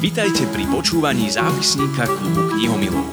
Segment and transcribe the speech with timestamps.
[0.00, 3.06] Vítajte pri počúvaní zápisníka klubu knihomilov.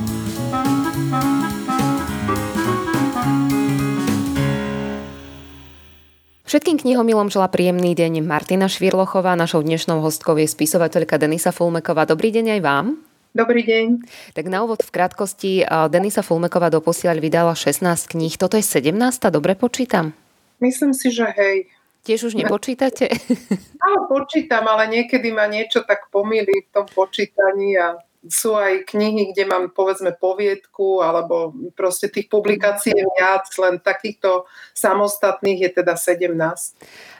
[6.50, 12.10] Všetkým knihomilom žela príjemný deň Martina Švirlochová, našou dnešnou hostkou je spisovateľka Denisa Fulmeková.
[12.10, 13.07] Dobrý deň aj vám.
[13.38, 14.02] Dobrý deň.
[14.34, 15.62] Tak na úvod v krátkosti,
[15.94, 17.86] Denisa Fulmeková doposiaľ vydala 16
[18.18, 18.34] kníh.
[18.34, 18.98] Toto je 17.
[19.30, 20.18] Dobre počítam?
[20.58, 21.70] Myslím si, že hej.
[22.02, 23.14] Tiež už nepočítate?
[23.86, 29.31] Áno, počítam, ale niekedy ma niečo tak pomýli v tom počítaní a sú aj knihy,
[29.34, 36.38] kde mám povedzme poviedku alebo proste tých publikácií viac, len takýchto samostatných je teda 17.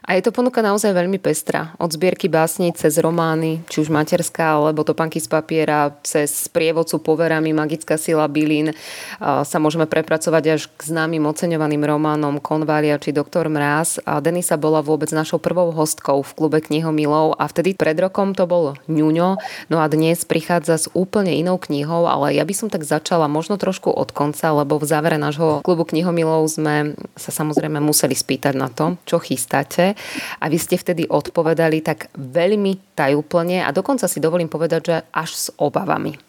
[0.08, 1.76] A je to ponuka naozaj veľmi pestrá.
[1.84, 7.52] Od zbierky básní cez romány, či už materská, alebo topanky z papiera, cez prievodcu poverami
[7.52, 8.72] Magická sila bylín
[9.20, 14.00] sa môžeme prepracovať až k známym oceňovaným románom Konvália či Doktor Mráz.
[14.08, 18.48] A Denisa bola vôbec našou prvou hostkou v klube knihomilov a vtedy pred rokom to
[18.48, 19.30] bol Ňuňo,
[19.68, 23.62] no a dnes prichádza s úplne inou knihou, ale ja by som tak začala možno
[23.62, 28.74] trošku od konca, lebo v závere nášho klubu knihomilov sme sa samozrejme museli spýtať na
[28.74, 29.94] to, čo chystáte
[30.42, 35.30] a vy ste vtedy odpovedali tak veľmi tajúplne a dokonca si dovolím povedať, že až
[35.38, 36.27] s obavami.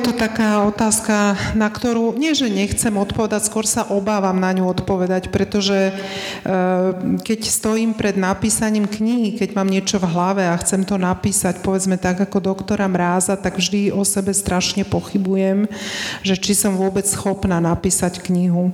[0.00, 4.64] Je to taká otázka, na ktorú nie, že nechcem odpovedať, skôr sa obávam na ňu
[4.72, 5.94] odpovedať, pretože e,
[7.20, 12.00] keď stojím pred napísaním knihy, keď mám niečo v hlave a chcem to napísať, povedzme
[12.00, 15.68] tak ako doktora Mráza, tak vždy o sebe strašne pochybujem,
[16.24, 18.72] že či som vôbec schopná napísať knihu,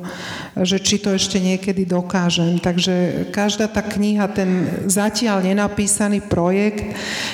[0.54, 2.62] že či to ešte niekedy dokážem.
[2.62, 6.86] Takže každá tá kniha, ten zatiaľ nenapísaný projekt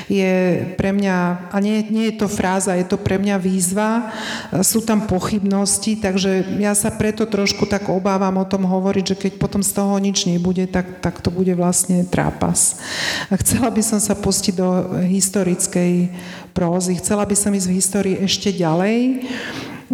[0.09, 3.82] je pre mňa, a nie, nie je to fráza, je to pre mňa výzva,
[4.61, 9.33] sú tam pochybnosti, takže ja sa preto trošku tak obávam o tom hovoriť, že keď
[9.41, 12.83] potom z toho nič nebude, tak, tak to bude vlastne trápas.
[13.33, 14.69] A chcela by som sa pustiť do
[15.05, 16.13] historickej
[16.53, 19.25] prózy, chcela by som ísť v histórii ešte ďalej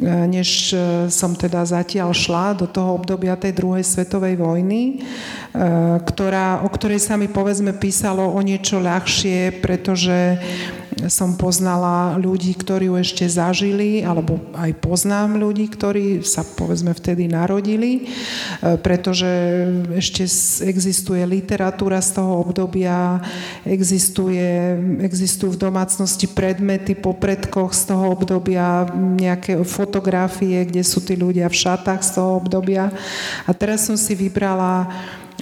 [0.04, 0.70] než
[1.10, 5.02] som teda zatiaľ šla do toho obdobia tej druhej svetovej vojny,
[6.06, 10.38] ktorá, o ktorej sa mi povedzme písalo o niečo ľahšie, pretože
[11.06, 17.30] som poznala ľudí, ktorí ju ešte zažili, alebo aj poznám ľudí, ktorí sa povedzme vtedy
[17.30, 19.30] narodili, e, pretože
[19.94, 20.26] ešte
[20.66, 23.22] existuje literatúra z toho obdobia,
[23.62, 24.74] existuje,
[25.06, 31.46] existujú v domácnosti predmety po predkoch z toho obdobia, nejaké fotografie, kde sú tí ľudia
[31.46, 32.90] v šatách z toho obdobia.
[33.46, 34.90] A teraz som si vybrala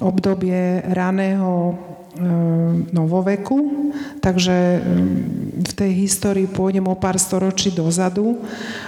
[0.04, 1.72] obdobie raného
[2.16, 3.92] Ehm, novoveku,
[4.24, 8.40] takže ehm, v tej histórii pôjdem o pár storočí dozadu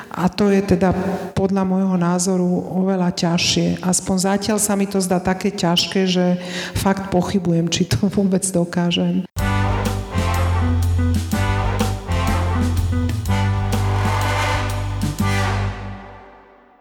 [0.08, 0.96] a to je teda
[1.36, 3.84] podľa môjho názoru oveľa ťažšie.
[3.84, 6.40] Aspoň zatiaľ sa mi to zdá také ťažké, že
[6.72, 9.28] fakt pochybujem, či to vôbec dokážem.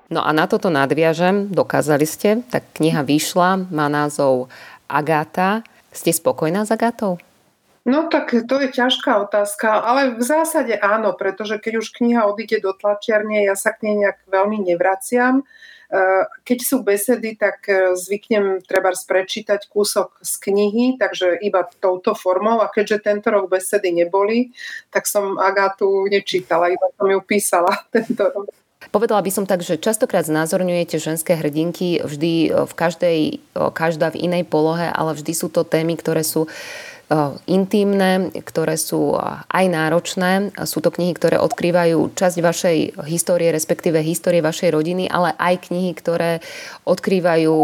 [0.07, 4.47] No a na toto nadviažem, dokázali ste, tak kniha vyšla, má názov
[4.87, 5.67] Agáta.
[5.97, 7.17] Ste spokojná s Agatou?
[7.87, 12.59] No tak to je ťažká otázka, ale v zásade áno, pretože keď už kniha odíde
[12.61, 15.41] do tlačiarne, ja sa k nej nejak veľmi nevraciam.
[15.41, 15.43] E,
[16.43, 22.59] keď sú besedy, tak e, zvyknem treba prečítať kúsok z knihy, takže iba touto formou
[22.59, 24.51] a keďže tento rok besedy neboli,
[24.91, 28.51] tak som Agátu nečítala, iba som ju písala tento rok.
[28.91, 34.15] Povedala by som tak, že častokrát znázorňujete ženské hrdinky vždy e, v každej, e, každá
[34.15, 36.49] v inej polohe, ale vždy sú to témy, ktoré sú e,
[37.51, 39.19] intimné, ktoré sú
[39.51, 40.55] aj náročné.
[40.63, 42.77] Sú to knihy, ktoré odkrývajú časť vašej
[43.11, 46.39] histórie, respektíve histórie vašej rodiny, ale aj knihy, ktoré
[46.87, 47.55] odkrývajú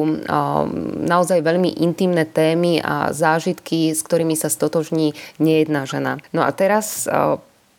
[1.07, 6.19] naozaj veľmi intimné témy a zážitky, s ktorými sa stotožní nejedná žena.
[6.35, 7.07] No a teraz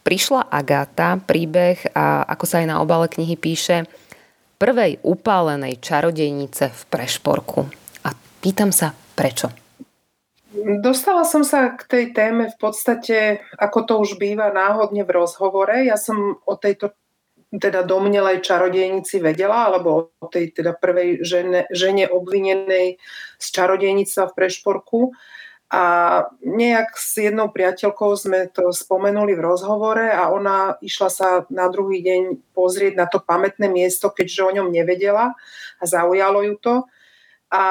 [0.04, 3.88] prišla Agáta, príbeh, a ako sa aj na obale knihy píše,
[4.60, 7.66] prvej upálenej čarodejnice v Prešporku.
[8.06, 8.14] A
[8.44, 9.50] pýtam sa, prečo?
[10.54, 15.82] Dostala som sa k tej téme v podstate, ako to už býva náhodne v rozhovore.
[15.82, 16.94] Ja som o tejto
[17.50, 22.98] teda domnelej čarodejnici vedela, alebo o tej teda prvej žene, žene obvinenej
[23.38, 25.00] z čarodejnictva v Prešporku.
[25.72, 25.82] A
[26.44, 32.04] nejak s jednou priateľkou sme to spomenuli v rozhovore a ona išla sa na druhý
[32.04, 35.34] deň pozrieť na to pamätné miesto, keďže o ňom nevedela
[35.80, 36.74] a zaujalo ju to.
[37.54, 37.64] a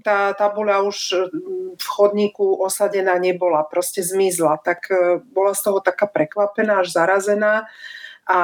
[0.00, 0.98] tá tabuľa už
[1.76, 4.56] v chodníku osadená nebola, proste zmizla.
[4.64, 4.88] Tak
[5.36, 7.68] bola z toho taká prekvapená, až zarazená
[8.30, 8.40] a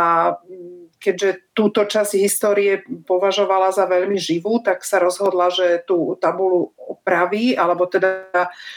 [0.99, 7.55] keďže túto časť histórie považovala za veľmi živú, tak sa rozhodla, že tú tabulu opraví,
[7.55, 8.27] alebo teda,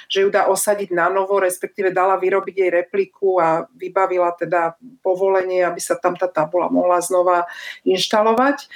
[0.05, 5.65] že ju dá osadiť na novo, respektíve dala vyrobiť jej repliku a vybavila teda povolenie,
[5.65, 7.49] aby sa tam tá tabula mohla znova
[7.89, 8.69] inštalovať.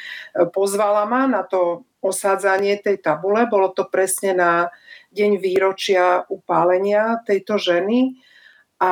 [0.50, 4.74] Pozvala ma na to osádzanie tej tabule, bolo to presne na
[5.14, 8.18] deň výročia upálenia tejto ženy
[8.84, 8.90] a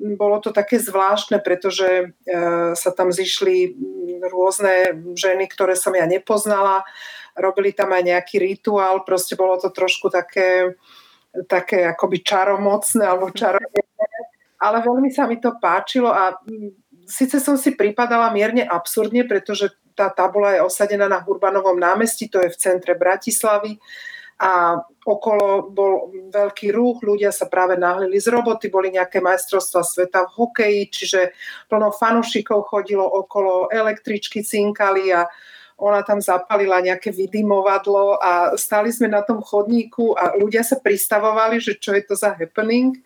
[0.00, 2.04] bolo to také zvláštne, pretože e,
[2.72, 3.76] sa tam zišli
[4.32, 6.88] rôzne ženy, ktoré som ja nepoznala.
[7.36, 10.72] Robili tam aj nejaký rituál, proste bolo to trošku také,
[11.52, 14.16] také akoby čaromocné alebo čarodenné.
[14.56, 16.40] Ale veľmi sa mi to páčilo a
[17.04, 22.40] síce som si pripadala mierne absurdne, pretože tá tabula je osadená na Hurbanovom námestí, to
[22.40, 23.76] je v centre Bratislavy
[24.40, 30.24] a okolo bol veľký rúch, ľudia sa práve nahlili z roboty, boli nejaké majstrovstvá sveta
[30.24, 31.20] v hokeji, čiže
[31.68, 35.28] plno fanúšikov chodilo okolo, električky cinkali a
[35.80, 41.56] ona tam zapalila nejaké vydymovadlo a stali sme na tom chodníku a ľudia sa pristavovali,
[41.56, 43.00] že čo je to za happening.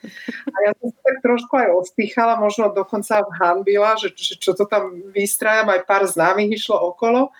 [0.50, 4.66] A ja som sa tak trošku aj ostýchala, možno dokonca vhanbila, že, že čo to
[4.66, 7.30] tam vystrajam, aj pár známych išlo okolo.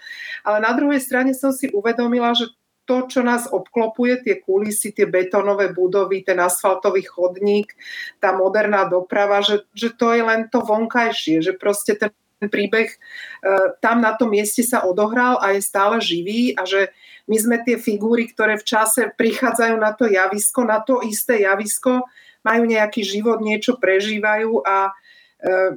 [0.47, 2.55] Ale na druhej strane som si uvedomila, že
[2.85, 7.73] to, čo nás obklopuje, tie kulisy, tie betónové budovy, ten asfaltový chodník,
[8.21, 12.13] tá moderná doprava, že, že to je len to vonkajšie, že proste ten
[12.45, 12.97] príbeh e,
[13.81, 16.93] tam na tom mieste sa odohral a je stále živý a že
[17.25, 22.05] my sme tie figúry, ktoré v čase prichádzajú na to javisko, na to isté javisko,
[22.45, 24.93] majú nejaký život, niečo prežívajú a e,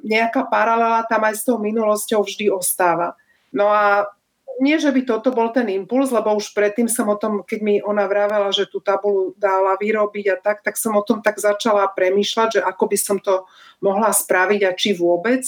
[0.03, 3.15] nejaká paralela tam aj s tou minulosťou vždy ostáva.
[3.55, 4.11] No a
[4.57, 7.75] nie, že by toto bol ten impuls, lebo už predtým som o tom, keď mi
[7.77, 11.85] ona vravela, že tú tabulu dala vyrobiť a tak, tak som o tom tak začala
[11.93, 13.45] premýšľať, že ako by som to
[13.85, 15.45] mohla spraviť a či vôbec.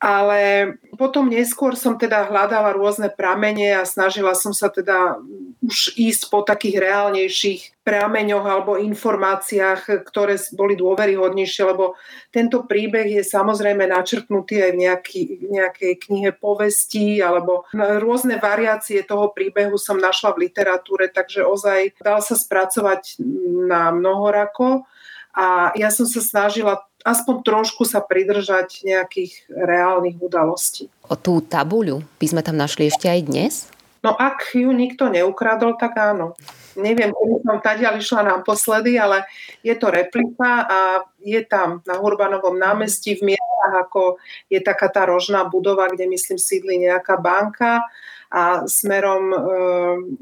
[0.00, 5.20] Ale potom neskôr som teda hľadala rôzne pramene a snažila som sa teda
[5.60, 12.00] už ísť po takých reálnejších prameňoch alebo informáciách, ktoré boli dôveryhodnejšie, lebo
[12.32, 19.36] tento príbeh je samozrejme načrtnutý aj v nejaký, nejakej knihe povestí alebo rôzne variácie toho
[19.36, 23.20] príbehu som našla v literatúre, takže ozaj dal sa spracovať
[23.68, 24.88] na mnohorako
[25.34, 30.92] a ja som sa snažila aspoň trošku sa pridržať nejakých reálnych udalostí.
[31.08, 33.54] O tú tabuľu by sme tam našli ešte aj dnes?
[34.00, 36.32] No ak ju nikto neukradol, tak áno.
[36.78, 39.28] Neviem, kedy som tadiaľ išla naposledy, ale
[39.60, 40.78] je to replika a
[41.20, 44.16] je tam na Urbanovom námestí v mierach, ako
[44.48, 47.84] je taká tá rožná budova, kde myslím sídli nejaká banka
[48.32, 49.38] a smerom e,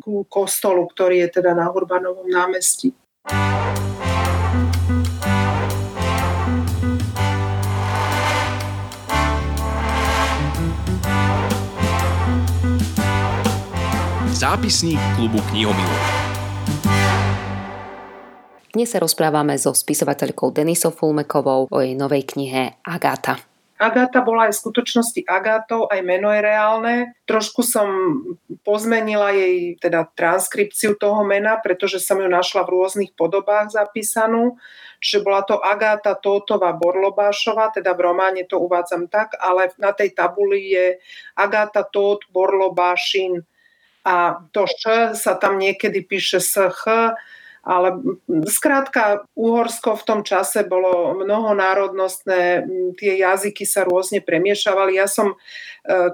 [0.03, 2.91] ku kostolu, ktorý je teda na Urbanovom námestí.
[14.39, 16.03] Zápisník klubu knihomilov.
[18.71, 23.43] Dnes sa rozprávame so spisovateľkou Denisou Fulmekovou o jej novej knihe Agáta.
[23.83, 27.19] Agáta bola aj v skutočnosti Agátou, aj meno je reálne.
[27.27, 27.91] Trošku som
[28.63, 34.55] pozmenila jej teda transkripciu toho mena, pretože som ju našla v rôznych podobách zapísanú.
[35.03, 40.15] Čiže bola to Agáta Tótová Borlobášová, teda v románe to uvádzam tak, ale na tej
[40.15, 40.87] tabuli je
[41.35, 43.43] Agáta Tót Borlobášin
[44.05, 46.87] a to š sa tam niekedy píše sh,
[47.69, 48.01] ale
[48.49, 52.65] skrátka Uhorsko v tom čase bolo mnohonárodnostné,
[52.97, 54.97] tie jazyky sa rôzne premiešavali.
[54.97, 55.37] Ja som e,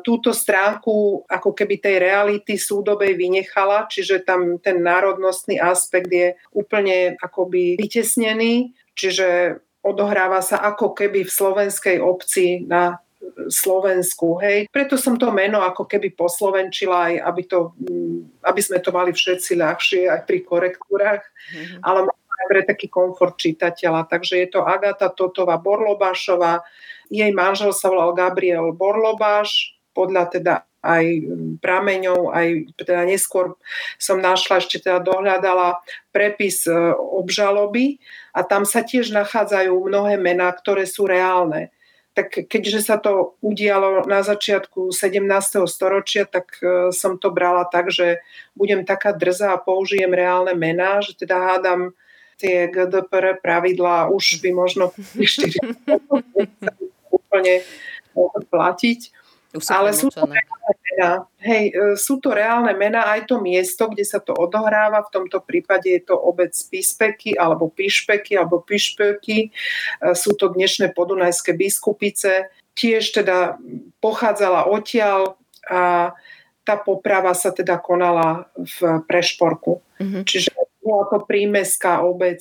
[0.03, 7.15] túto stránku ako keby tej reality súdobej vynechala, čiže tam ten národnostný aspekt je úplne
[7.23, 13.04] akoby vytesnený, čiže odohráva sa ako keby v slovenskej obci na
[13.49, 14.39] Slovensku.
[14.41, 14.71] Hej.
[14.71, 19.11] Preto som to meno ako keby poslovenčila aj, aby, to, mm, aby sme to mali
[19.13, 21.81] všetci ľahšie aj pri korektúrach, mm-hmm.
[21.83, 24.07] ale aj pre taký komfort čitateľa.
[24.09, 26.63] Takže je to Agata Totová Borlobášová,
[27.13, 30.55] jej manžel sa volal Gabriel Borlobáš, podľa teda
[30.85, 31.05] aj
[31.65, 33.57] prameňov, aj teda neskôr
[33.97, 35.81] som našla, ešte teda dohľadala
[36.13, 37.97] prepis e, obžaloby
[38.37, 41.73] a tam sa tiež nachádzajú mnohé mená, ktoré sú reálne
[42.15, 45.67] tak keďže sa to udialo na začiatku 17.
[45.67, 48.23] storočia, tak e, som to brala tak, že
[48.55, 51.91] budem taká drzá a použijem reálne mená, že teda hádam
[52.39, 55.59] tie GDPR pravidlá už by možno 4
[57.11, 57.55] úplne
[58.51, 59.24] platiť.
[59.55, 61.11] Sú Ale sú to reálne mená.
[61.39, 65.07] Hej, e, sú to reálne mená, aj to miesto, kde sa to odohráva.
[65.07, 69.39] V tomto prípade je to obec Pišpeky alebo Pišpeky alebo Pišpeky.
[69.47, 69.49] E,
[70.19, 72.51] sú to dnešné podunajské biskupice.
[72.75, 73.63] Tiež teda
[74.03, 75.39] pochádzala odtiaľ
[75.71, 76.13] a
[76.65, 79.85] tá poprava sa teda konala v Prešporku.
[80.01, 80.23] Mm-hmm.
[80.25, 82.41] Čiže bola to prímeská obec,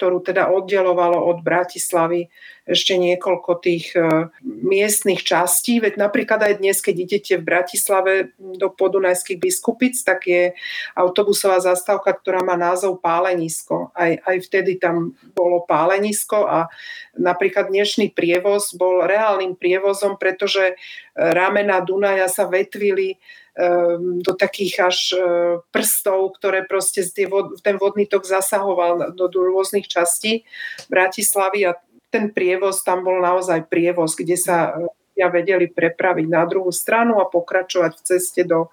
[0.00, 2.32] ktorú teda oddelovalo od Bratislavy
[2.70, 5.82] ešte niekoľko tých e, miestnych častí.
[5.82, 10.54] Veď napríklad aj dnes, keď idete v Bratislave do podunajských biskupic, tak je
[10.94, 13.90] autobusová zastávka, ktorá má názov Pálenisko.
[13.90, 16.70] Aj, aj vtedy tam bolo Pálenisko a
[17.18, 20.74] napríklad dnešný prievoz bol reálnym prievozom, pretože e,
[21.18, 23.18] ramena Dunaja sa vetvili
[23.60, 25.18] Ehm, do takých až e,
[25.74, 27.02] prstov, ktoré proste
[27.60, 30.46] ten vodný tok zasahoval do rôznych častí
[30.86, 31.74] Bratislavy a
[32.10, 34.74] ten prievoz, tam bol naozaj prievoz, kde sa
[35.16, 38.68] e, vedeli prepraviť na druhú stranu a pokračovať v ceste do,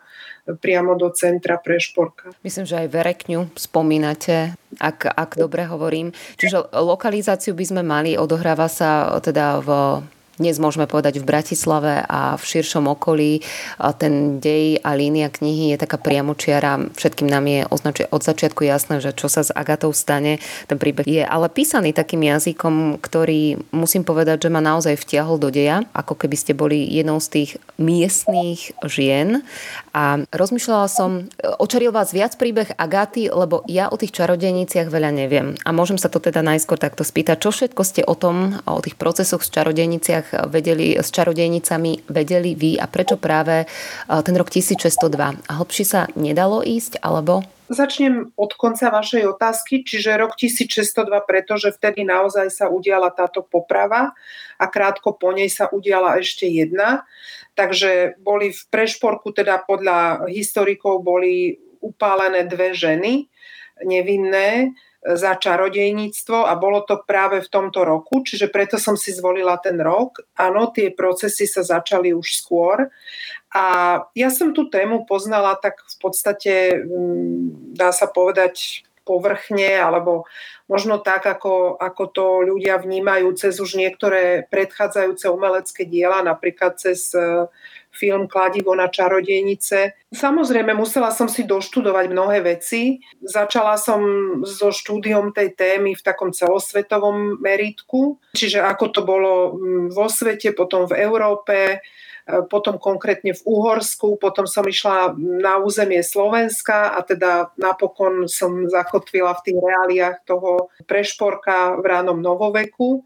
[0.59, 2.33] priamo do centra pre šporka.
[2.41, 6.15] Myslím, že aj Verekňu spomínate, ak, ak dobre hovorím.
[6.39, 9.69] Čiže lokalizáciu by sme mali, odohráva sa teda v
[10.37, 13.41] dnes môžeme povedať v Bratislave a v širšom okolí.
[13.97, 16.93] Ten dej a línia knihy je taká priamočiara.
[16.93, 20.37] Všetkým nám je označuje od začiatku jasné, že čo sa s Agatou stane.
[20.69, 25.49] Ten príbeh je ale písaný takým jazykom, ktorý musím povedať, že ma naozaj vtiahol do
[25.49, 27.51] deja, ako keby ste boli jednou z tých
[27.81, 29.41] miestných žien.
[29.97, 31.25] A rozmýšľala som,
[31.57, 35.57] očaril vás viac príbeh Agaty, lebo ja o tých čarodejniciach veľa neviem.
[35.65, 38.93] A môžem sa to teda najskôr takto spýtať, čo všetko ste o tom, o tých
[38.93, 39.49] procesoch s
[40.27, 43.65] čarodejniciach vedeli, s čarodejnicami vedeli vy a prečo práve e,
[44.07, 45.47] ten rok 1602?
[45.47, 47.43] A hlbšie sa nedalo ísť, alebo?
[47.67, 54.15] Začnem od konca vašej otázky, čiže rok 1602, pretože vtedy naozaj sa udiala táto poprava
[54.55, 57.03] a krátko po nej sa udiala ešte jedna.
[57.59, 63.27] Takže boli v Prešporku, teda podľa historikov, boli upálené dve ženy
[63.83, 64.73] nevinné,
[65.15, 69.79] za čarodejníctvo a bolo to práve v tomto roku, čiže preto som si zvolila ten
[69.79, 70.19] rok.
[70.35, 72.91] Áno, tie procesy sa začali už skôr
[73.55, 73.63] a
[74.11, 80.27] ja som tú tému poznala tak v podstate, mm, dá sa povedať, povrchne, alebo
[80.67, 87.15] možno tak, ako, ako to ľudia vnímajú cez už niektoré predchádzajúce umelecké diela, napríklad cez
[87.97, 89.97] film Kladivo na čarodejnice.
[90.13, 93.01] Samozrejme, musela som si doštudovať mnohé veci.
[93.25, 93.99] Začala som
[94.45, 100.53] so štúdiom tej témy v takom celosvetovom meritku, čiže ako to bolo mm, vo svete,
[100.53, 101.77] potom v Európe, e,
[102.47, 109.35] potom konkrétne v Uhorsku, potom som išla na územie Slovenska a teda napokon som zakotvila
[109.41, 113.03] v tých reáliách toho prešporka v ránom novoveku.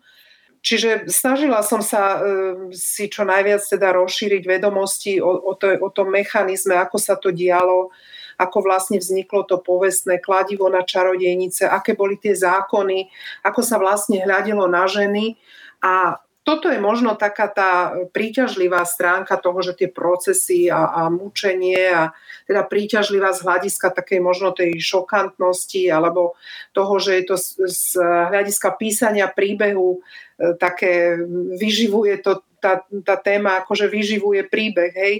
[0.62, 5.90] Čiže snažila som sa ehm, si čo najviac teda rozšíriť vedomosti o, o, to, o
[5.90, 7.90] tom mechanizme, ako sa to dialo,
[8.38, 13.10] ako vlastne vzniklo to povestné kladivo na čarodejnice, aké boli tie zákony,
[13.42, 15.38] ako sa vlastne hľadilo na ženy.
[15.82, 21.94] A toto je možno taká tá príťažlivá stránka toho, že tie procesy a, a mučenie
[21.94, 22.18] a
[22.50, 26.34] teda príťažlivá z hľadiska takej možno tej šokantnosti alebo
[26.74, 30.02] toho, že je to z, z hľadiska písania príbehu
[30.42, 31.22] E, také
[31.62, 35.16] vyživuje to, tá, tá téma akože vyživuje príbeh, hej,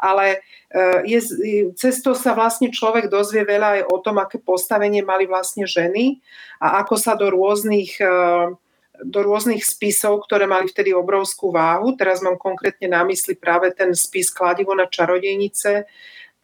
[0.00, 0.40] ale
[0.72, 1.20] e, je,
[1.76, 6.20] cez to sa vlastne človek dozvie veľa aj o tom, aké postavenie mali vlastne ženy
[6.56, 8.06] a ako sa do rôznych e,
[9.02, 11.98] do rôznych spisov, ktoré mali vtedy obrovskú váhu.
[11.98, 15.86] Teraz mám konkrétne na mysli práve ten spis Kladivo na čarodejnice,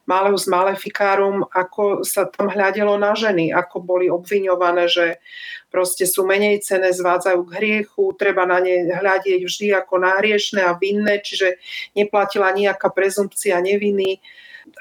[0.08, 5.20] Maleus Maleficarum, ako sa tam hľadelo na ženy, ako boli obviňované, že
[5.68, 10.64] proste sú menej cené, zvádzajú k hriechu, treba na ne hľadieť vždy ako na hriešne
[10.64, 11.60] a vinné, čiže
[11.92, 14.24] neplatila nejaká prezumpcia neviny.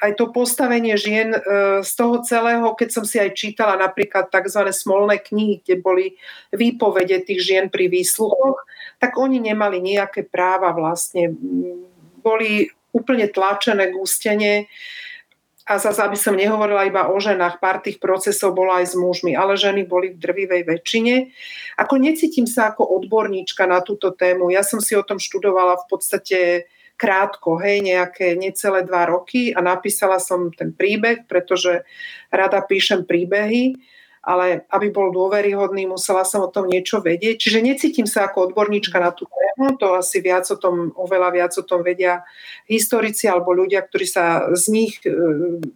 [0.02, 1.40] Aj to postavenie žien e,
[1.82, 4.68] z toho celého, keď som si aj čítala napríklad tzv.
[4.72, 6.06] smolné knihy, kde boli
[6.52, 8.64] výpovede tých žien pri výsluchoch,
[8.98, 11.34] tak oni nemali nejaké práva vlastne.
[12.22, 14.54] Boli úplne tlačené k ústene
[15.68, 19.36] a zase, aby som nehovorila iba o ženách, pár tých procesov bolo aj s mužmi,
[19.36, 21.16] ale ženy boli v drvivej väčšine.
[21.76, 24.48] Ako necítim sa ako odborníčka na túto tému.
[24.48, 26.40] Ja som si o tom študovala v podstate
[26.98, 31.86] krátko, hej, nejaké necelé dva roky a napísala som ten príbeh, pretože
[32.34, 33.78] rada píšem príbehy
[34.28, 37.40] ale aby bol dôveryhodný, musela som o tom niečo vedieť.
[37.40, 41.54] Čiže necítim sa ako odborníčka na tú tému, to asi viac o tom, oveľa viac
[41.56, 42.28] o tom vedia
[42.68, 45.16] historici alebo ľudia, ktorí sa z nich, e,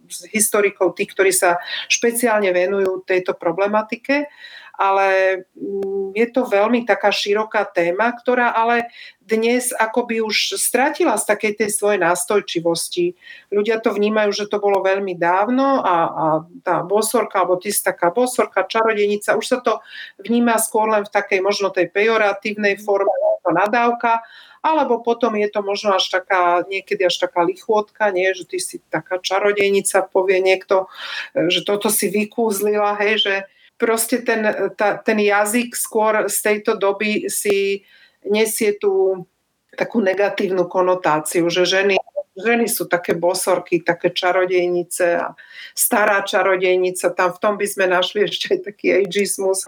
[0.04, 4.28] z historikov, tí, ktorí sa špeciálne venujú tejto problematike.
[4.72, 5.08] ale
[5.56, 8.92] mm, je to veľmi taká široká téma, ktorá ale
[9.22, 13.14] dnes akoby už stratila z takej tej svojej nástojčivosti.
[13.54, 16.24] Ľudia to vnímajú, že to bolo veľmi dávno a, a
[16.66, 19.78] tá bosorka, alebo ty taká bosorka, čarodejnica, už sa to
[20.20, 23.10] vníma skôr len v takej možno tej pejoratívnej forme,
[23.42, 24.22] ako nadávka,
[24.62, 28.78] alebo potom je to možno až taká, niekedy až taká lichôdka, nie, že ty si
[28.86, 30.86] taká čarodejnica, povie niekto,
[31.34, 33.34] že toto si vykúzlila, hej, že
[33.82, 34.46] proste ten,
[34.78, 37.82] ta, ten jazyk skôr z tejto doby si
[38.22, 39.26] nesie tú
[39.74, 41.98] takú negatívnu konotáciu, že ženy,
[42.38, 45.34] ženy sú také bosorky, také čarodejnice a
[45.74, 49.66] stará čarodejnica, tam v tom by sme našli ešte aj taký ageismus.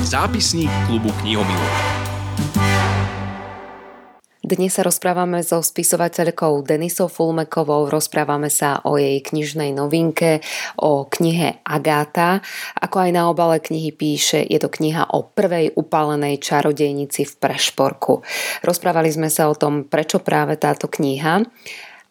[0.00, 1.91] Zápisník klubu knihomilov.
[4.52, 10.44] Dnes sa rozprávame so spisovateľkou Denisou Fulmekovou, rozprávame sa o jej knižnej novinke,
[10.76, 12.44] o knihe Agáta.
[12.76, 18.20] Ako aj na obale knihy píše, je to kniha o prvej upálenej čarodejnici v Prešporku.
[18.60, 21.48] Rozprávali sme sa o tom, prečo práve táto kniha.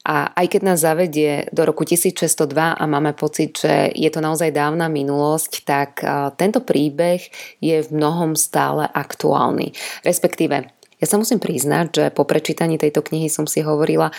[0.02, 4.50] A aj keď nás zavedie do roku 1602 a máme pocit, že je to naozaj
[4.50, 6.02] dávna minulosť, tak
[6.42, 7.22] tento príbeh
[7.62, 9.78] je v mnohom stále aktuálny.
[10.02, 14.14] Respektíve, ja sa musím priznať, že po prečítaní tejto knihy som si hovorila,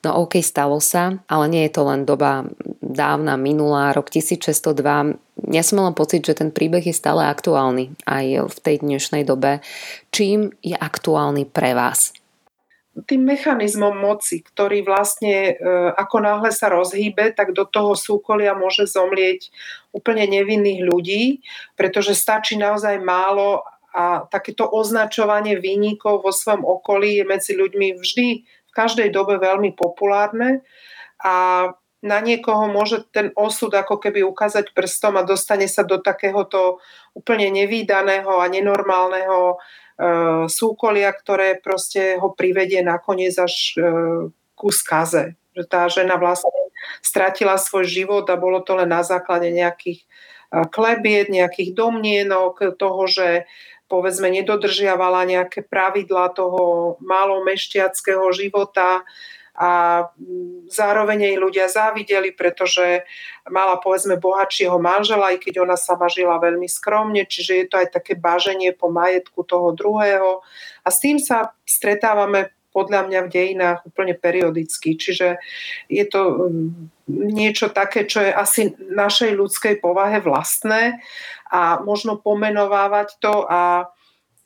[0.00, 2.48] no OK, stalo sa, ale nie je to len doba
[2.80, 5.52] dávna, minulá, rok 1602.
[5.52, 9.60] Ja som mala pocit, že ten príbeh je stále aktuálny aj v tej dnešnej dobe.
[10.08, 12.16] Čím je aktuálny pre vás?
[12.92, 15.64] tým mechanizmom moci, ktorý vlastne e,
[15.96, 19.48] ako náhle sa rozhýbe, tak do toho súkolia môže zomlieť
[19.96, 21.40] úplne nevinných ľudí,
[21.72, 28.26] pretože stačí naozaj málo a takéto označovanie výnikov vo svojom okolí je medzi ľuďmi vždy
[28.42, 30.64] v každej dobe veľmi populárne
[31.20, 31.68] a
[32.02, 36.82] na niekoho môže ten osud ako keby ukázať prstom a dostane sa do takéhoto
[37.14, 40.04] úplne nevýdaného a nenormálneho E,
[40.48, 43.80] súkolia, ktoré proste ho privedie nakoniec až e,
[44.56, 45.38] ku skaze.
[45.52, 46.50] Že tá žena vlastne
[47.04, 50.06] stratila svoj život a bolo to len na základe nejakých e,
[50.72, 53.44] klebiet, nejakých domnienok, toho, že
[53.92, 59.04] povedzme nedodržiavala nejaké pravidlá toho malomešťackého života,
[59.52, 60.08] a
[60.72, 63.04] zároveň jej ľudia závideli, pretože
[63.52, 67.92] mala povedzme bohatšieho manžela, aj keď ona sama žila veľmi skromne, čiže je to aj
[67.92, 70.40] také báženie po majetku toho druhého.
[70.82, 74.96] A s tým sa stretávame podľa mňa v dejinách úplne periodicky.
[74.96, 75.36] Čiže
[75.92, 80.98] je to mm, niečo také, čo je asi našej ľudskej povahe vlastné
[81.52, 83.92] a možno pomenovávať to a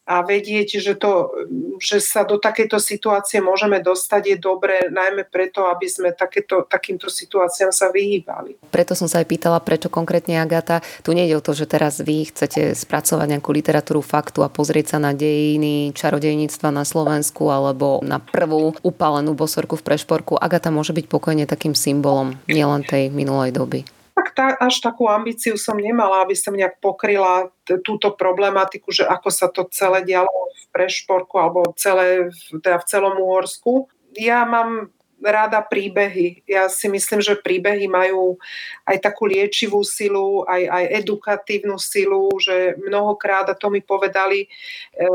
[0.07, 1.35] a vedieť, že, to,
[1.83, 7.11] že sa do takéto situácie môžeme dostať je dobré najmä preto, aby sme takéto, takýmto
[7.11, 8.55] situáciám sa vyhýbali.
[8.71, 10.79] Preto som sa aj pýtala, prečo konkrétne Agata.
[11.03, 14.99] Tu nejde o to, že teraz vy chcete spracovať nejakú literatúru faktu a pozrieť sa
[15.03, 20.38] na dejiny čarodejníctva na Slovensku alebo na prvú upálenú bosorku v Prešporku.
[20.38, 23.96] Agata môže byť pokojne takým symbolom nielen tej minulej doby
[24.37, 29.29] tá, až takú ambíciu som nemala, aby som nejak pokryla t- túto problematiku, že ako
[29.33, 32.29] sa to celé dialo v Prešporku alebo celé,
[32.61, 33.88] teda v celom Uhorsku.
[34.12, 34.92] Ja mám
[35.25, 36.45] rada príbehy.
[36.45, 38.37] Ja si myslím, že príbehy majú
[38.85, 44.49] aj takú liečivú silu, aj, aj edukatívnu silu, že mnohokrát, a to mi povedali e,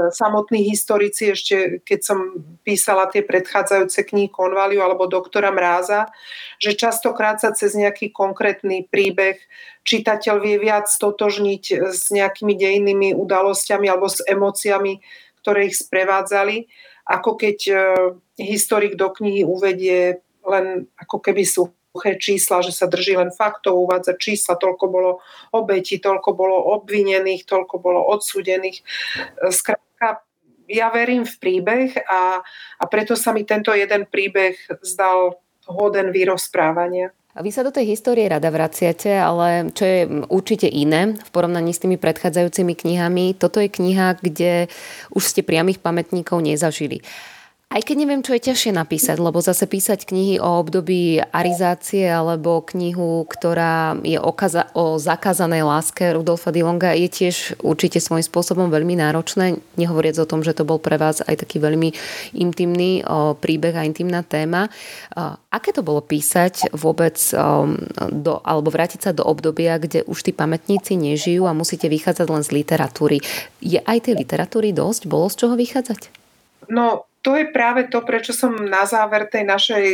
[0.09, 2.17] samotní historici ešte, keď som
[2.65, 6.09] písala tie predchádzajúce knihy Konvaliu alebo doktora Mráza,
[6.57, 9.37] že častokrát sa cez nejaký konkrétny príbeh
[9.85, 15.01] čitateľ vie viac stotožniť s nejakými dejnými udalosťami alebo s emóciami,
[15.41, 17.75] ktoré ich sprevádzali ako keď e,
[18.45, 24.17] historik do knihy uvedie len ako keby suché čísla, že sa drží len faktov, uvádza
[24.17, 25.11] čísla, toľko bolo
[25.53, 28.81] obetí, toľko bolo obvinených, toľko bolo odsúdených.
[28.81, 28.83] E,
[29.53, 30.25] skrátka,
[30.71, 32.41] ja verím v príbeh a,
[32.79, 37.13] a preto sa mi tento jeden príbeh zdal hoden vyrozprávania.
[37.31, 41.79] Vy sa do tej histórie rada vraciate, ale čo je určite iné v porovnaní s
[41.79, 44.67] tými predchádzajúcimi knihami, toto je kniha, kde
[45.15, 46.99] už ste priamých pamätníkov nezažili.
[47.71, 52.59] Aj keď neviem, čo je ťažšie napísať, lebo zase písať knihy o období arizácie alebo
[52.67, 58.67] knihu, ktorá je o, kaza- o zakázanej láske Rudolfa Dilonga je tiež určite svojím spôsobom
[58.67, 61.95] veľmi náročné, nehovoriac o tom, že to bol pre vás aj taký veľmi
[62.35, 64.67] intimný o, príbeh a intimná téma.
[65.15, 67.71] O, aké to bolo písať vôbec o,
[68.11, 72.43] do, alebo vrátiť sa do obdobia, kde už tí pamätníci nežijú a musíte vychádzať len
[72.43, 73.23] z literatúry.
[73.63, 75.07] Je aj tej literatúry dosť?
[75.07, 76.19] Bolo z čoho vychádzať?
[76.67, 79.85] No, to je práve to, prečo som na záver tej našej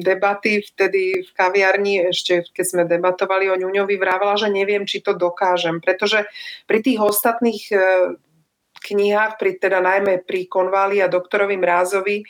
[0.00, 5.12] debaty vtedy v kaviarni, ešte keď sme debatovali o ňuňovi, vrávala, že neviem, či to
[5.12, 5.84] dokážem.
[5.84, 6.24] Pretože
[6.64, 7.76] pri tých ostatných e,
[8.80, 12.26] knihách, pri, teda najmä pri Konváli a doktorovi Mrázovi, e,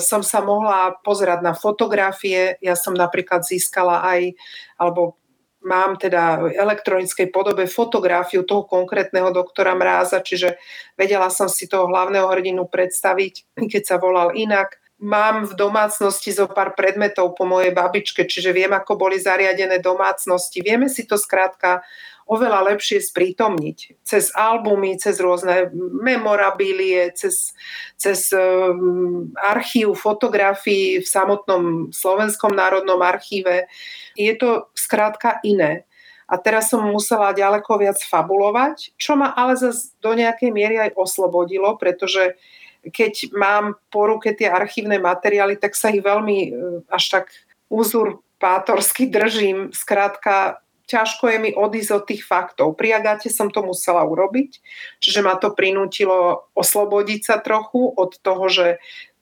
[0.00, 2.56] som sa mohla pozerať na fotografie.
[2.64, 4.32] Ja som napríklad získala aj,
[4.80, 5.17] alebo
[5.62, 10.58] mám teda v elektronickej podobe fotografiu toho konkrétneho doktora Mráza, čiže
[10.94, 14.78] vedela som si toho hlavného hrdinu predstaviť, keď sa volal inak.
[14.98, 20.58] Mám v domácnosti zo pár predmetov po mojej babičke, čiže viem, ako boli zariadené domácnosti.
[20.58, 21.86] Vieme si to skrátka
[22.28, 24.04] oveľa lepšie sprítomniť.
[24.04, 27.56] Cez albumy, cez rôzne memorabilie, cez,
[27.96, 33.64] cez um, archív fotografií v samotnom Slovenskom národnom archíve.
[34.12, 35.88] Je to skrátka iné.
[36.28, 40.92] A teraz som musela ďaleko viac fabulovať, čo ma ale zase do nejakej miery aj
[41.00, 42.36] oslobodilo, pretože
[42.84, 46.52] keď mám po ruke tie archívne materiály, tak sa ich veľmi uh,
[46.92, 47.26] až tak
[47.72, 49.72] uzurpátorsky držím.
[49.72, 52.74] Skrátka, ťažko je mi odísť od tých faktov.
[52.74, 54.58] Pri Agáte som to musela urobiť,
[55.04, 58.66] čiže ma to prinútilo oslobodiť sa trochu od toho, že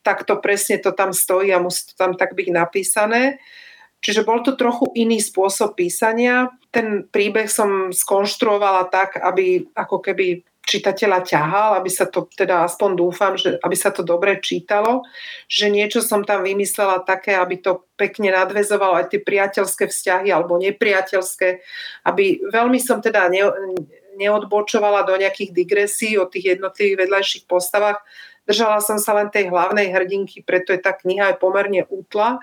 [0.07, 3.43] takto presne to tam stojí a musí to tam tak byť napísané.
[3.99, 6.55] Čiže bol to trochu iný spôsob písania.
[6.71, 12.91] Ten príbeh som skonštruovala tak, aby ako keby čitateľa ťahal, aby sa to, teda aspoň
[12.99, 15.07] dúfam, že aby sa to dobre čítalo,
[15.47, 20.59] že niečo som tam vymyslela také, aby to pekne nadvezovalo aj tie priateľské vzťahy alebo
[20.59, 21.63] nepriateľské,
[22.03, 23.47] aby veľmi som teda ne,
[24.19, 28.03] neodbočovala do nejakých digresí o tých jednotlivých vedľajších postavách.
[28.51, 32.43] Držala som sa len tej hlavnej hrdinky, preto je tá kniha aj pomerne útla,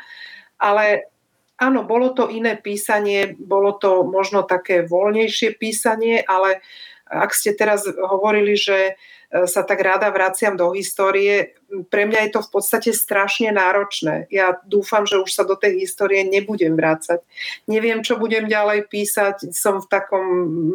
[0.55, 1.11] ale
[1.59, 7.53] áno, bolo to iné písanie, bolo to možno také voľnejšie písanie, ale uh, ak ste
[7.53, 8.93] teraz hovorili, že
[9.29, 11.53] e, sa tak rada vraciam do histórie,
[11.89, 14.29] pre mňa je to v podstate strašne náročné.
[14.29, 17.21] Ja dúfam, že už sa do tej histórie nebudem vrácať.
[17.65, 20.25] Neviem, čo budem ďalej písať, som v takom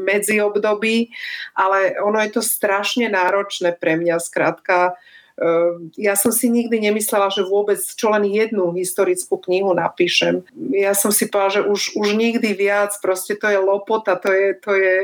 [0.06, 1.10] medziobdobí,
[1.54, 4.18] ale ono je to strašne náročné pre mňa.
[4.18, 4.98] Skrátka,
[5.38, 5.42] e,
[5.98, 10.42] ja som si nikdy nemyslela, že vôbec čo len jednu historickú knihu napíšem.
[10.74, 14.48] Ja som si povedala, že už, už nikdy viac, proste to je lopota, to je,
[14.58, 14.96] to je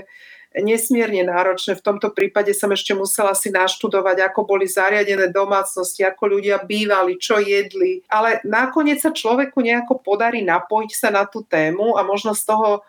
[0.55, 1.75] nesmierne náročné.
[1.75, 7.19] V tomto prípade som ešte musela si naštudovať, ako boli zariadené domácnosti, ako ľudia bývali,
[7.19, 8.07] čo jedli.
[8.07, 12.87] Ale nakoniec sa človeku nejako podarí napojiť sa na tú tému a možno z toho,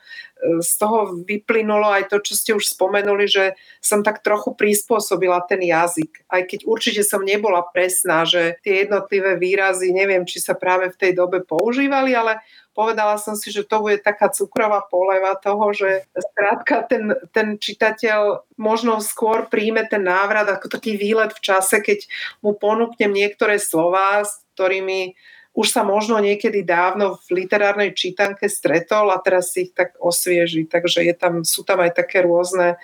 [0.62, 5.65] z toho vyplynulo aj to, čo ste už spomenuli, že som tak trochu prispôsobila ten
[5.65, 6.28] jazyk.
[6.30, 10.99] Aj keď určite som nebola presná, že tie jednotlivé výrazy, neviem, či sa práve v
[10.99, 12.43] tej dobe používali, ale
[12.75, 18.43] povedala som si, že to bude taká cukrová poleva toho, že skrátka ten, ten čitateľ
[18.59, 22.03] možno skôr príjme ten návrat ako taký výlet v čase, keď
[22.43, 25.15] mu ponúknem niektoré slova, s ktorými
[25.55, 30.67] už sa možno niekedy dávno v literárnej čítanke stretol a teraz si ich tak osvieži.
[30.67, 32.75] Takže je tam, sú tam aj také rôzne,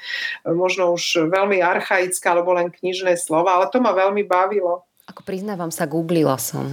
[0.48, 4.88] možno už veľmi archaické alebo len knižné slova, ale to ma veľmi bavilo.
[5.12, 6.72] Ako priznávam sa, googlila som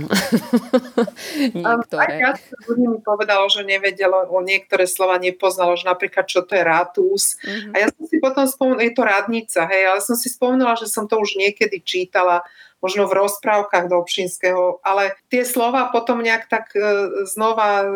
[1.59, 2.22] niektoré.
[2.22, 2.38] Aj
[2.70, 7.35] ľudí mi povedalo, že nevedelo, o niektoré slova nepoznalo, že napríklad čo to je rátus.
[7.42, 7.72] Mm-hmm.
[7.74, 10.87] A ja som si potom spomenula, je to radnica, hej, ale som si spomenula, že
[10.87, 12.46] som to už niekedy čítala,
[12.79, 16.83] možno v rozprávkach do Obšinského, ale tie slova potom nejak tak e,
[17.27, 17.87] znova e,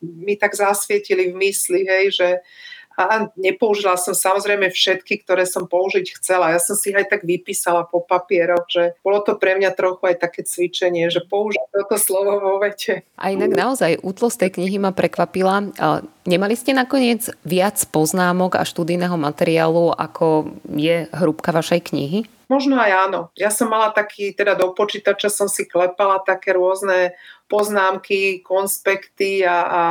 [0.00, 2.28] mi tak zasvietili v mysli, hej, že
[3.08, 6.52] a nepoužila som samozrejme všetky, ktoré som použiť chcela.
[6.52, 10.16] Ja som si aj tak vypísala po papieroch, že bolo to pre mňa trochu aj
[10.20, 13.06] také cvičenie, že použiť toto slovo vo vete.
[13.16, 15.72] A inak naozaj útlosť tej knihy ma prekvapila.
[16.28, 22.28] Nemali ste nakoniec viac poznámok a študijného materiálu, ako je hrúbka vašej knihy?
[22.50, 23.20] Možno aj áno.
[23.38, 27.14] Ja som mala taký, teda do počítača som si klepala také rôzne
[27.50, 29.82] poznámky, konspekty a, a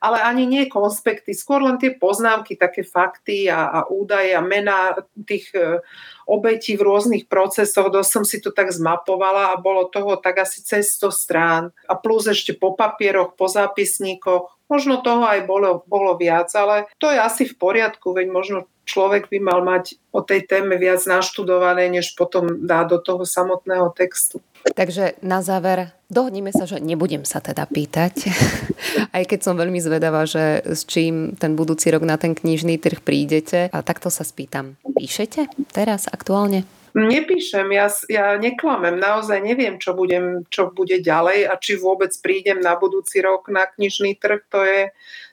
[0.00, 4.96] ale ani nie konspekty, skôr len tie poznámky, také fakty a, a údaje a mená
[5.28, 5.84] tých e,
[6.24, 10.64] obetí v rôznych procesoch, dosť som si to tak zmapovala a bolo toho tak asi
[10.64, 11.62] cez 100 strán.
[11.84, 17.10] A plus ešte po papieroch, po zápisníkoch, možno toho aj bolo, bolo viac, ale to
[17.10, 21.90] je asi v poriadku, veď možno človek by mal mať o tej téme viac naštudované,
[21.90, 24.38] než potom dá do toho samotného textu.
[24.60, 28.28] Takže na záver dohodníme sa, že nebudem sa teda pýtať,
[29.16, 33.00] aj keď som veľmi zvedavá, že s čím ten budúci rok na ten knižný trh
[33.00, 33.72] prídete.
[33.72, 34.76] A takto sa spýtam.
[34.84, 36.68] Píšete teraz aktuálne?
[36.94, 42.58] Nepíšem, ja, ja neklamem, naozaj neviem, čo, budem, čo bude ďalej a či vôbec prídem
[42.58, 44.80] na budúci rok na knižný trh, to je,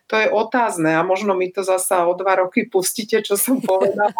[0.06, 4.14] to je otázne a možno mi to zasa o dva roky pustíte, čo som povedala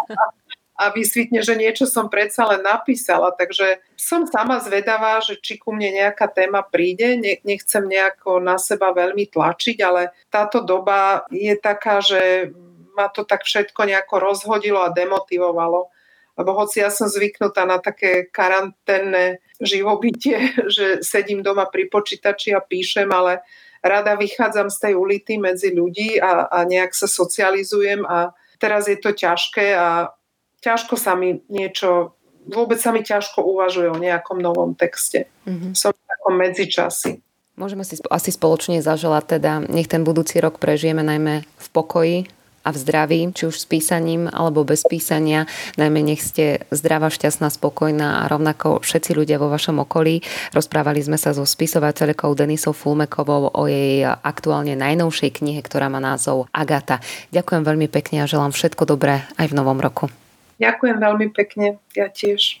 [0.78, 3.34] a vysvitne, že niečo som predsa len napísala.
[3.34, 7.18] Takže som sama zvedavá, že či ku mne nejaká téma príde.
[7.42, 12.54] Nechcem nejako na seba veľmi tlačiť, ale táto doba je taká, že
[12.94, 15.90] ma to tak všetko nejako rozhodilo a demotivovalo.
[16.38, 22.62] Lebo hoci ja som zvyknutá na také karanténne živobytie, že sedím doma pri počítači a
[22.62, 23.42] píšem, ale
[23.82, 28.30] rada vychádzam z tej ulity medzi ľudí a, a nejak sa socializujem a
[28.62, 30.14] teraz je to ťažké a
[30.62, 32.14] ťažko sa mi niečo,
[32.46, 35.30] vôbec sa mi ťažko uvažuje o nejakom novom texte.
[35.46, 35.74] Mm-hmm.
[35.78, 37.12] Som v takom medzičasi.
[37.58, 42.30] Môžeme si asi spoločne zaželať teda, nech ten budúci rok prežijeme najmä v pokoji
[42.68, 45.48] a v zdraví, či už s písaním alebo bez písania.
[45.80, 50.20] Najmä nech ste zdravá, šťastná, spokojná a rovnako všetci ľudia vo vašom okolí.
[50.52, 56.52] Rozprávali sme sa so spisovateľkou Denisou Fulmekovou o jej aktuálne najnovšej knihe, ktorá má názov
[56.52, 57.00] Agata.
[57.32, 60.12] Ďakujem veľmi pekne a želám všetko dobré aj v novom roku.
[60.60, 62.60] Ďakujem veľmi pekne, ja tiež.